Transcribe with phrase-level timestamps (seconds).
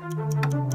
[0.00, 0.73] Música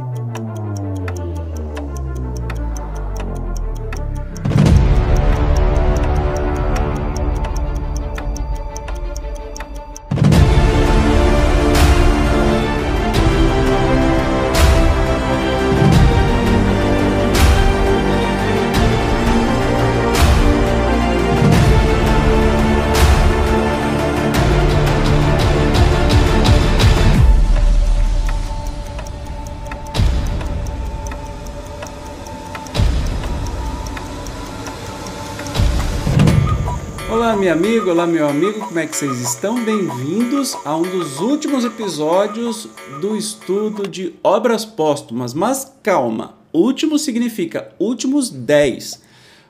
[37.12, 39.66] Olá, minha amiga, olá, meu amigo, como é que vocês estão?
[39.66, 42.70] Bem-vindos a um dos últimos episódios
[43.02, 45.34] do estudo de obras póstumas.
[45.34, 49.02] Mas calma, último significa últimos 10,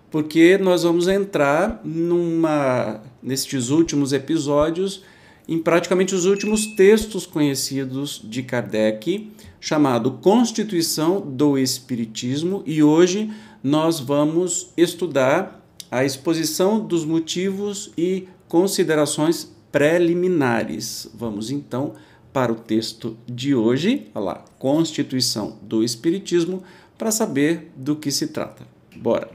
[0.10, 5.04] porque nós vamos entrar numa nestes últimos episódios
[5.46, 13.30] em praticamente os últimos textos conhecidos de Kardec, chamado Constituição do Espiritismo, e hoje
[13.62, 15.59] nós vamos estudar
[15.92, 21.10] a exposição dos motivos e considerações preliminares.
[21.14, 21.94] Vamos então
[22.32, 26.64] para o texto de hoje, lá, Constituição do Espiritismo,
[26.98, 28.68] para saber do que se trata.
[28.96, 29.30] Bora!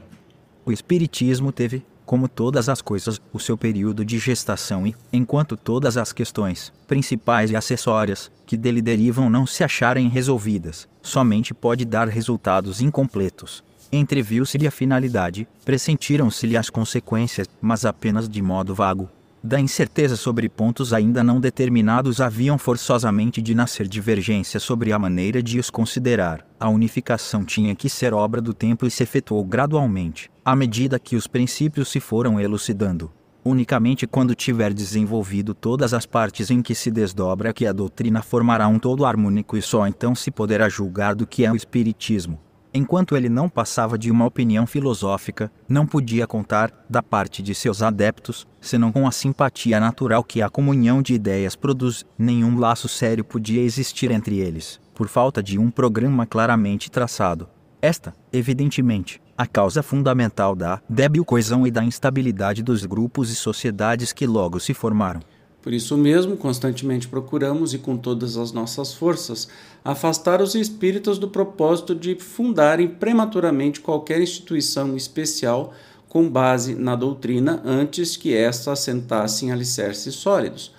[0.65, 5.97] O Espiritismo teve, como todas as coisas, o seu período de gestação e, enquanto todas
[5.97, 12.07] as questões, principais e acessórias, que dele derivam não se acharem resolvidas, somente pode dar
[12.07, 13.63] resultados incompletos,
[13.97, 19.09] Entreviu-se-lhe a finalidade, pressentiram-se-lhe as consequências, mas apenas de modo vago.
[19.41, 25.41] Da incerteza sobre pontos ainda não determinados haviam forçosamente de nascer divergências sobre a maneira
[25.41, 26.45] de os considerar.
[26.59, 31.15] A unificação tinha que ser obra do tempo e se efetuou gradualmente, à medida que
[31.15, 33.09] os princípios se foram elucidando.
[33.45, 38.67] Unicamente quando tiver desenvolvido todas as partes em que se desdobra que a doutrina formará
[38.67, 42.39] um todo harmônico e só então se poderá julgar do que é o Espiritismo.
[42.77, 47.81] Enquanto ele não passava de uma opinião filosófica, não podia contar, da parte de seus
[47.81, 53.23] adeptos, senão com a simpatia natural que a comunhão de ideias produz, nenhum laço sério
[53.23, 57.47] podia existir entre eles, por falta de um programa claramente traçado.
[57.81, 64.11] Esta, evidentemente, a causa fundamental da débil coesão e da instabilidade dos grupos e sociedades
[64.11, 65.21] que logo se formaram.
[65.65, 69.47] Por isso mesmo, constantemente procuramos e com todas as nossas forças
[69.83, 75.73] afastar os espíritas do propósito de fundarem prematuramente qualquer instituição especial
[76.07, 80.71] com base na doutrina antes que esta assentasse em alicerces sólidos,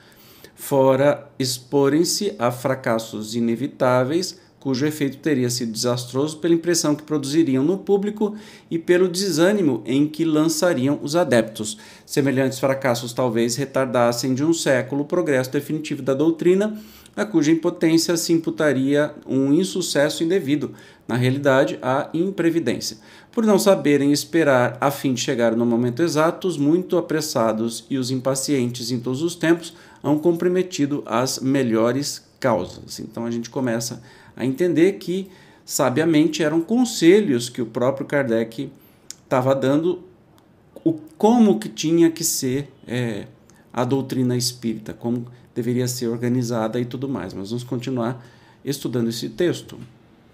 [0.55, 7.78] fora exporem-se a fracassos inevitáveis cujo efeito teria sido desastroso pela impressão que produziriam no
[7.78, 8.34] público
[8.69, 11.78] e pelo desânimo em que lançariam os adeptos.
[12.04, 16.82] Semelhantes fracassos talvez retardassem de um século o progresso definitivo da doutrina,
[17.15, 20.72] a cuja impotência se imputaria um insucesso indevido,
[21.06, 22.97] na realidade, a imprevidência.
[23.31, 27.97] Por não saberem esperar a fim de chegar no momento exato, os muito apressados e
[27.99, 33.01] os impacientes em todos os tempos hão comprometido as melhores causas.
[33.01, 34.03] Então a gente começa
[34.37, 35.29] a entender que,
[35.65, 38.71] sabiamente, eram conselhos que o próprio Kardec
[39.25, 40.05] estava dando
[40.85, 43.27] o, como que tinha que ser é,
[43.73, 47.35] a doutrina espírita, como deveria ser organizada e tudo mais.
[47.35, 48.25] Mas vamos continuar
[48.65, 49.79] estudando esse texto.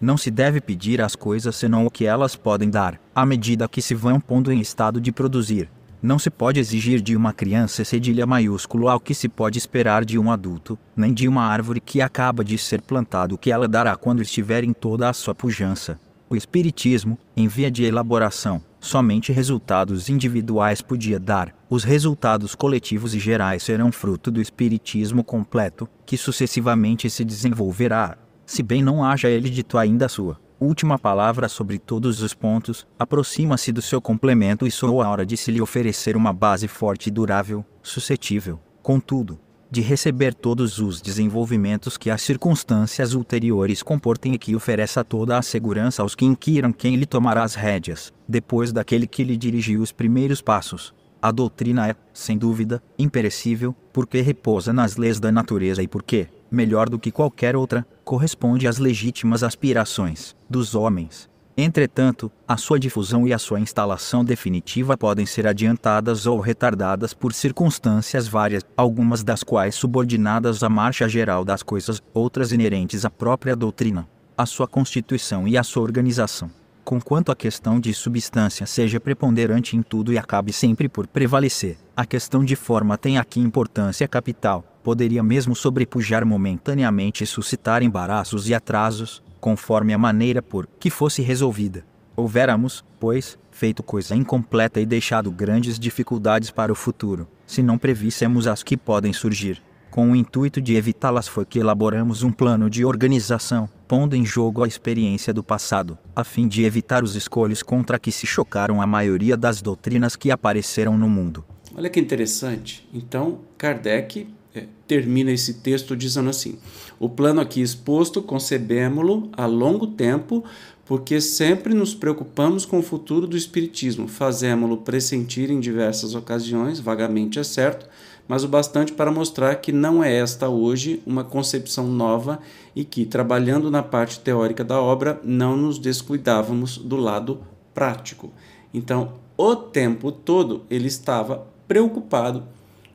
[0.01, 3.81] Não se deve pedir às coisas senão o que elas podem dar, à medida que
[3.81, 5.69] se vão pondo em estado de produzir.
[6.03, 10.19] Não se pode exigir de uma criança cedilha maiúsculo ao que se pode esperar de
[10.19, 13.95] um adulto, nem de uma árvore que acaba de ser plantada o que ela dará
[13.95, 16.01] quando estiver em toda a sua pujança.
[16.29, 23.21] O Espiritismo, em via de elaboração, somente resultados individuais podia dar, os resultados coletivos e
[23.21, 29.49] gerais serão fruto do Espiritismo completo, que sucessivamente se desenvolverá, se bem não haja ele
[29.49, 34.71] dito ainda a sua última palavra sobre todos os pontos, aproxima-se do seu complemento e
[34.71, 39.39] soou a hora de se lhe oferecer uma base forte e durável, suscetível, contudo,
[39.71, 45.43] de receber todos os desenvolvimentos que as circunstâncias ulteriores comportem e que ofereça toda a
[45.43, 49.91] segurança aos que inquiram quem lhe tomará as rédeas, depois daquele que lhe dirigiu os
[49.91, 50.95] primeiros passos.
[51.23, 56.89] A doutrina é, sem dúvida, imperecível, porque repousa nas leis da natureza e porque, melhor
[56.89, 61.31] do que qualquer outra, corresponde às legítimas aspirações dos homens.
[61.57, 67.35] Entretanto, a sua difusão e a sua instalação definitiva podem ser adiantadas ou retardadas por
[67.35, 73.55] circunstâncias várias, algumas das quais subordinadas à marcha geral das coisas, outras inerentes à própria
[73.55, 76.51] doutrina, à sua constituição e à sua organização.
[76.85, 82.05] Conquanto a questão de substância seja preponderante em tudo e acabe sempre por prevalecer, a
[82.05, 88.55] questão de forma tem aqui importância capital, poderia mesmo sobrepujar momentaneamente e suscitar embaraços e
[88.55, 91.85] atrasos, conforme a maneira por que fosse resolvida.
[92.17, 98.49] Houvéramos, pois, feito coisa incompleta e deixado grandes dificuldades para o futuro, se não prevíssemos
[98.49, 99.63] as que podem surgir.
[99.89, 104.65] Com o intuito de evitá-las foi que elaboramos um plano de organização, pondo em jogo
[104.65, 108.87] a experiência do passado, a fim de evitar os escolhos contra que se chocaram a
[108.87, 111.45] maioria das doutrinas que apareceram no mundo.
[111.77, 112.89] Olha que interessante.
[112.95, 116.59] Então, Kardec é, termina esse texto dizendo assim:
[116.99, 120.43] O plano aqui exposto concebemos-lo a longo tempo,
[120.87, 127.39] porque sempre nos preocupamos com o futuro do Espiritismo, fazemos-lo pressentir em diversas ocasiões, vagamente
[127.39, 127.87] é certo,
[128.33, 132.39] mas o bastante para mostrar que não é esta hoje uma concepção nova
[132.75, 137.43] e que, trabalhando na parte teórica da obra, não nos descuidávamos do lado
[137.75, 138.33] prático.
[138.73, 142.45] Então, o tempo todo ele estava preocupado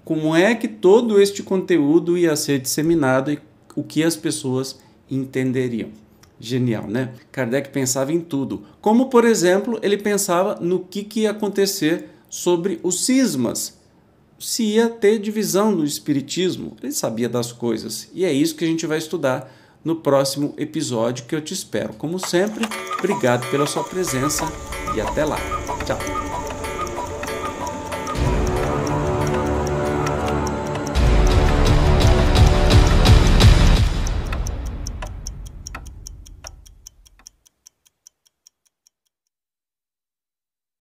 [0.03, 3.39] como é que todo este conteúdo ia ser disseminado e
[3.75, 5.89] o que as pessoas entenderiam.
[6.39, 7.13] Genial, né?
[7.31, 8.63] Kardec pensava em tudo.
[8.81, 13.76] Como, por exemplo, ele pensava no que, que ia acontecer sobre os cismas.
[14.39, 16.75] Se ia ter divisão no Espiritismo.
[16.81, 18.09] Ele sabia das coisas.
[18.13, 19.51] E é isso que a gente vai estudar
[19.83, 21.93] no próximo episódio que eu te espero.
[21.93, 22.65] Como sempre,
[22.99, 24.43] obrigado pela sua presença
[24.95, 25.37] e até lá.
[25.85, 26.26] Tchau.